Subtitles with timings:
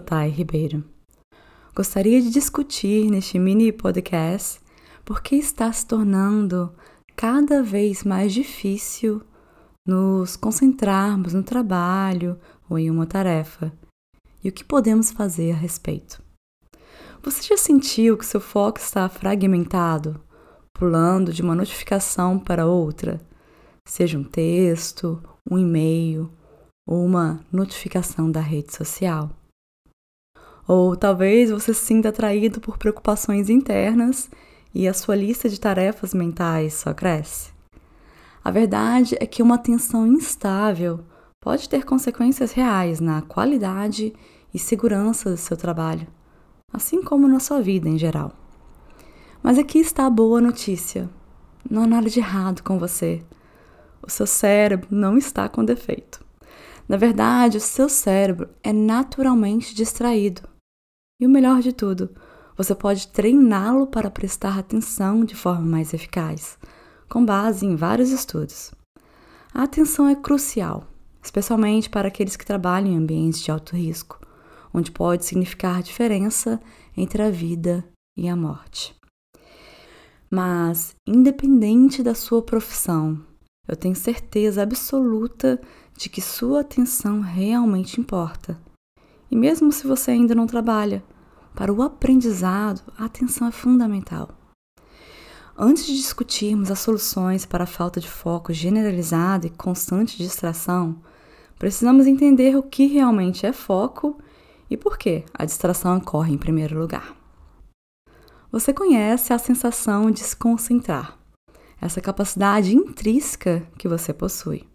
[0.00, 0.84] Thay Ribeiro.
[1.74, 4.60] Gostaria de discutir neste mini podcast
[5.04, 6.72] por que está se tornando
[7.16, 9.22] cada vez mais difícil
[9.86, 12.38] nos concentrarmos no trabalho
[12.68, 13.72] ou em uma tarefa
[14.42, 16.22] e o que podemos fazer a respeito.
[17.22, 20.20] Você já sentiu que seu foco está fragmentado,
[20.72, 23.20] pulando de uma notificação para outra,
[23.86, 26.30] seja um texto, um e-mail
[26.86, 29.30] ou uma notificação da rede social?
[30.66, 34.30] Ou talvez você se sinta atraído por preocupações internas
[34.74, 37.50] e a sua lista de tarefas mentais só cresce.
[38.44, 41.00] A verdade é que uma atenção instável
[41.40, 44.12] pode ter consequências reais na qualidade
[44.54, 46.06] e segurança do seu trabalho,
[46.72, 48.32] assim como na sua vida em geral.
[49.42, 51.10] Mas aqui está a boa notícia:
[51.68, 53.22] não há nada de errado com você.
[54.02, 56.24] O seu cérebro não está com defeito.
[56.88, 60.51] Na verdade, o seu cérebro é naturalmente distraído
[61.22, 62.10] e o melhor de tudo,
[62.56, 66.58] você pode treiná-lo para prestar atenção de forma mais eficaz,
[67.08, 68.72] com base em vários estudos.
[69.54, 70.84] A atenção é crucial,
[71.22, 74.18] especialmente para aqueles que trabalham em ambientes de alto risco,
[74.74, 76.60] onde pode significar diferença
[76.96, 77.84] entre a vida
[78.16, 78.92] e a morte.
[80.28, 83.20] Mas, independente da sua profissão,
[83.68, 85.60] eu tenho certeza absoluta
[85.96, 88.60] de que sua atenção realmente importa.
[89.30, 91.02] E mesmo se você ainda não trabalha,
[91.54, 94.30] para o aprendizado, a atenção é fundamental.
[95.56, 100.96] Antes de discutirmos as soluções para a falta de foco generalizada e constante distração,
[101.58, 104.18] precisamos entender o que realmente é foco
[104.70, 107.14] e por que a distração ocorre em primeiro lugar.
[108.50, 111.18] Você conhece a sensação de se concentrar,
[111.80, 114.66] essa capacidade intrínseca que você possui.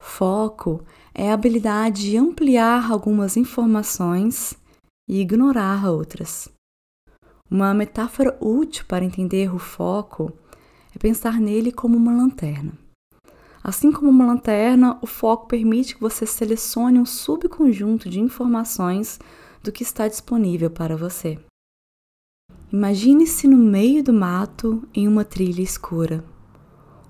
[0.00, 4.56] Foco é a habilidade de ampliar algumas informações
[5.08, 6.48] e ignorar outras.
[7.50, 10.32] Uma metáfora útil para entender o foco
[10.94, 12.72] é pensar nele como uma lanterna.
[13.62, 19.18] Assim como uma lanterna, o foco permite que você selecione um subconjunto de informações
[19.62, 21.38] do que está disponível para você.
[22.72, 26.24] Imagine-se no meio do mato em uma trilha escura,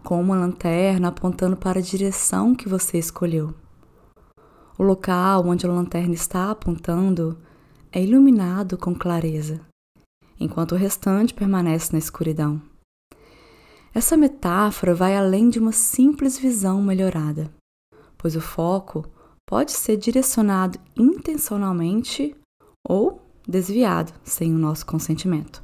[0.03, 3.55] com uma lanterna apontando para a direção que você escolheu.
[4.79, 7.39] O local onde a lanterna está apontando
[7.97, 9.59] é iluminado com clareza,
[10.39, 12.61] enquanto o restante permanece na escuridão.
[13.95, 17.51] Essa metáfora vai além de uma simples visão melhorada,
[18.19, 19.11] pois o foco
[19.49, 22.37] pode ser direcionado intencionalmente
[22.87, 25.63] ou desviado sem o nosso consentimento.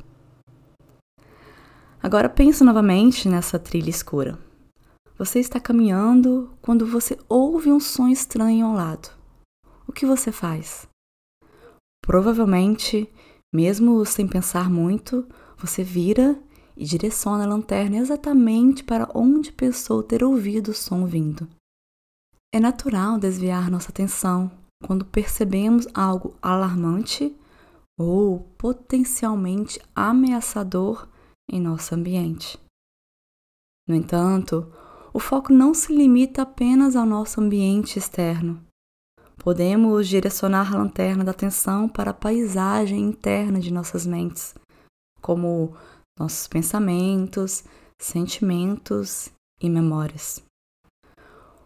[2.02, 4.38] Agora pense novamente nessa trilha escura.
[5.18, 9.10] Você está caminhando quando você ouve um som estranho ao lado.
[9.86, 10.90] O que você faz?
[12.04, 13.08] Provavelmente,
[13.54, 15.26] mesmo sem pensar muito,
[15.56, 16.36] você vira
[16.76, 21.48] e direciona a lanterna exatamente para onde pensou ter ouvido o som vindo.
[22.52, 24.50] É natural desviar nossa atenção
[24.84, 27.34] quando percebemos algo alarmante
[27.98, 31.08] ou potencialmente ameaçador
[31.48, 32.58] em nosso ambiente.
[33.88, 34.72] No entanto,
[35.12, 38.64] o foco não se limita apenas ao nosso ambiente externo.
[39.42, 44.54] Podemos direcionar a lanterna da atenção para a paisagem interna de nossas mentes,
[45.20, 45.74] como
[46.16, 47.64] nossos pensamentos,
[48.00, 49.30] sentimentos
[49.60, 50.40] e memórias.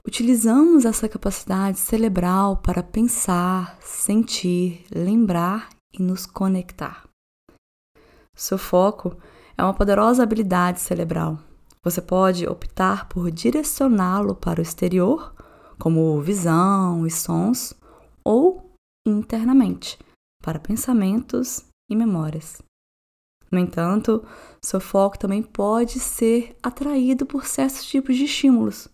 [0.06, 7.06] Utilizamos essa capacidade cerebral para pensar, sentir, lembrar e nos conectar.
[8.34, 9.18] Seu foco
[9.58, 11.38] é uma poderosa habilidade cerebral.
[11.82, 15.35] Você pode optar por direcioná-lo para o exterior
[15.78, 17.74] como visão e sons,
[18.24, 18.72] ou
[19.06, 19.98] internamente,
[20.42, 22.62] para pensamentos e memórias.
[23.50, 24.24] No entanto,
[24.60, 28.88] seu foco também pode ser atraído por certos tipos de estímulos,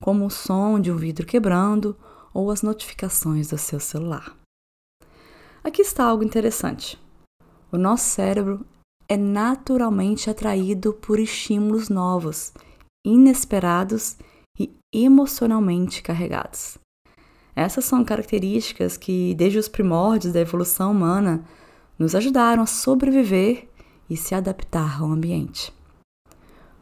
[0.00, 1.96] como o som de um vidro quebrando
[2.32, 4.36] ou as notificações do seu celular.
[5.64, 7.00] Aqui está algo interessante.
[7.72, 8.64] O nosso cérebro
[9.08, 12.52] é naturalmente atraído por estímulos novos,
[13.04, 14.16] inesperados
[15.04, 16.78] emocionalmente carregados.
[17.54, 21.44] Essas são características que, desde os primórdios da evolução humana,
[21.98, 23.68] nos ajudaram a sobreviver
[24.08, 25.72] e se adaptar ao ambiente.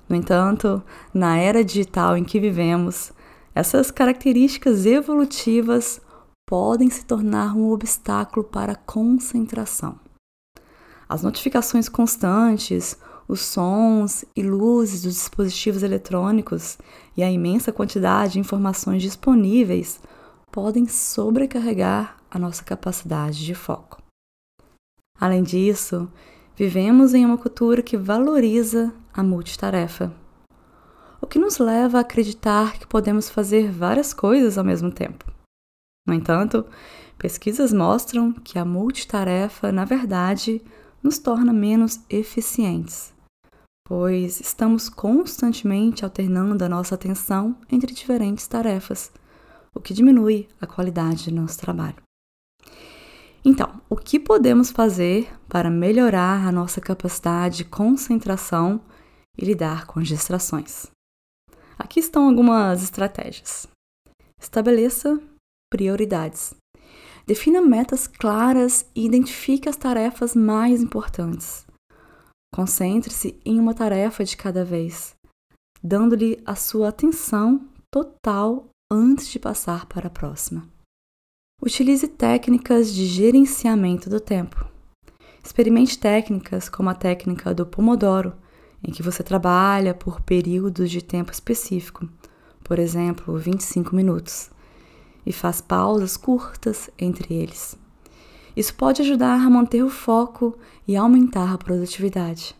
[0.08, 0.82] No entanto,
[1.12, 3.12] na era digital em que vivemos,
[3.54, 6.00] essas características evolutivas
[6.46, 9.98] podem se tornar um obstáculo para a concentração.
[11.08, 16.78] As notificações constantes, os sons e luzes dos dispositivos eletrônicos
[17.16, 20.00] e a imensa quantidade de informações disponíveis
[20.50, 24.02] podem sobrecarregar a nossa capacidade de foco.
[25.18, 26.10] Além disso,
[26.56, 30.12] vivemos em uma cultura que valoriza a multitarefa,
[31.20, 35.24] o que nos leva a acreditar que podemos fazer várias coisas ao mesmo tempo.
[36.06, 36.66] No entanto,
[37.16, 40.60] pesquisas mostram que a multitarefa, na verdade,
[41.02, 43.13] nos torna menos eficientes,
[43.86, 49.12] pois estamos constantemente alternando a nossa atenção entre diferentes tarefas,
[49.74, 51.96] o que diminui a qualidade do nosso trabalho.
[53.44, 58.80] Então, o que podemos fazer para melhorar a nossa capacidade de concentração
[59.36, 60.86] e lidar com as distrações?
[61.78, 63.66] Aqui estão algumas estratégias.
[64.40, 65.20] Estabeleça
[65.70, 66.54] prioridades.
[67.26, 71.63] Defina metas claras e identifique as tarefas mais importantes.
[72.54, 75.16] Concentre-se em uma tarefa de cada vez,
[75.82, 80.64] dando-lhe a sua atenção total antes de passar para a próxima.
[81.60, 84.68] Utilize técnicas de gerenciamento do tempo.
[85.42, 88.32] Experimente técnicas como a técnica do Pomodoro,
[88.86, 92.08] em que você trabalha por períodos de tempo específico,
[92.62, 94.48] por exemplo, 25 minutos,
[95.26, 97.76] e faz pausas curtas entre eles.
[98.56, 100.56] Isso pode ajudar a manter o foco
[100.86, 102.54] e aumentar a produtividade.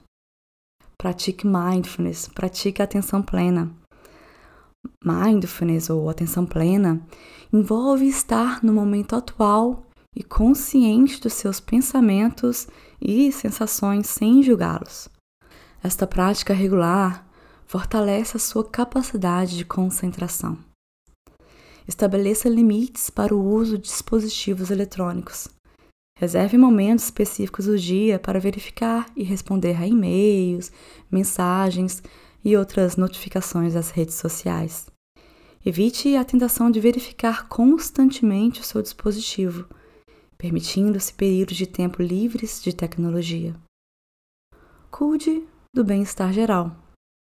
[0.98, 3.70] Pratique mindfulness, pratique atenção plena.
[5.04, 7.00] Mindfulness ou atenção plena
[7.52, 9.86] envolve estar no momento atual
[10.16, 12.66] e consciente dos seus pensamentos
[13.00, 15.08] e sensações sem julgá-los.
[15.82, 17.26] Esta prática regular
[17.66, 20.58] fortalece a sua capacidade de concentração.
[21.86, 25.48] Estabeleça limites para o uso de dispositivos eletrônicos.
[26.16, 30.70] Reserve momentos específicos do dia para verificar e responder a e-mails,
[31.10, 32.02] mensagens
[32.44, 34.86] e outras notificações das redes sociais.
[35.66, 39.66] Evite a tentação de verificar constantemente o seu dispositivo,
[40.38, 43.56] permitindo-se períodos de tempo livres de tecnologia.
[44.90, 45.42] Cuide
[45.74, 46.76] do bem-estar geral.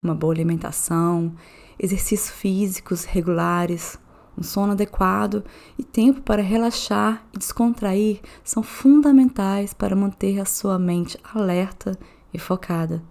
[0.04, 1.34] Uma boa alimentação,
[1.76, 3.98] exercícios físicos regulares,
[4.36, 5.44] um sono adequado
[5.78, 11.98] e tempo para relaxar e descontrair são fundamentais para manter a sua mente alerta
[12.32, 13.02] e focada.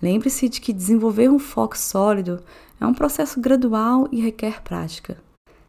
[0.00, 2.40] Lembre-se de que desenvolver um foco sólido
[2.80, 5.18] é um processo gradual e requer prática.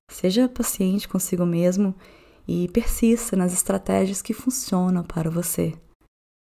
[0.10, 1.94] Seja paciente consigo mesmo
[2.48, 5.74] e persista nas estratégias que funcionam para você.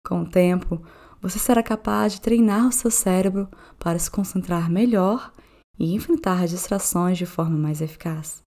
[0.06, 0.80] Com o tempo,
[1.20, 3.48] você será capaz de treinar o seu cérebro
[3.78, 5.32] para se concentrar melhor
[5.78, 8.42] e enfrentar distrações de forma mais eficaz.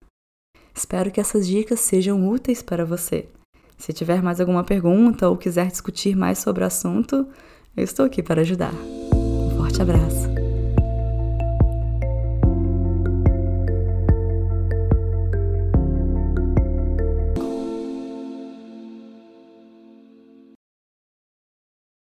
[0.73, 3.29] Espero que essas dicas sejam úteis para você.
[3.77, 7.27] Se tiver mais alguma pergunta ou quiser discutir mais sobre o assunto,
[7.75, 8.73] eu estou aqui para ajudar.
[9.13, 10.44] Um forte abraço!